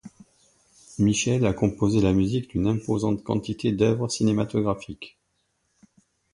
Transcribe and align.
Michel 0.97 1.45
a 1.45 1.53
composé 1.53 2.01
la 2.01 2.11
musique 2.11 2.49
d’une 2.49 2.65
imposante 2.65 3.23
quantité 3.23 3.71
d’œuvres 3.71 4.07
cinématographiques. 4.09 5.19